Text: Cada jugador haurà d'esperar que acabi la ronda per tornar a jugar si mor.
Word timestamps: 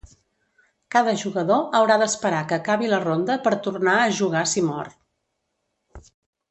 Cada 0.95 1.11
jugador 1.23 1.61
haurà 1.81 1.97
d'esperar 2.03 2.41
que 2.53 2.57
acabi 2.59 2.91
la 2.95 3.01
ronda 3.05 3.39
per 3.49 3.55
tornar 3.69 3.97
a 4.07 4.11
jugar 4.23 4.43
si 4.57 4.69
mor. 4.73 4.93